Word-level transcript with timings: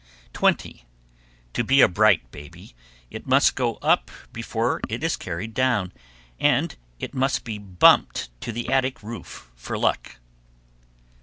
_20. 0.33 0.83
To 1.53 1.63
be 1.63 1.79
a 1.79 1.87
bright 1.87 2.31
baby, 2.31 2.73
it 3.11 3.27
must 3.27 3.53
go 3.53 3.75
up 3.83 4.09
before 4.33 4.81
it 4.89 5.03
is 5.03 5.15
carried 5.15 5.53
down, 5.53 5.93
and 6.39 6.75
it 6.99 7.13
must 7.13 7.43
be 7.43 7.59
bumped 7.59 8.31
to 8.41 8.51
the 8.51 8.71
attic 8.73 9.03
roof 9.03 9.51
for 9.55 9.77
luck. 9.77 10.17